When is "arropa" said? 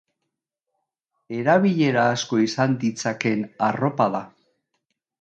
3.71-4.13